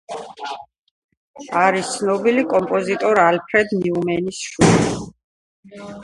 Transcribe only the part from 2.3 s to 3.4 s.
კომპოზიტორ